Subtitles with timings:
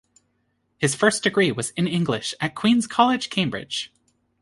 [0.79, 3.93] His first degree was in English, at Queens' College, Cambridge.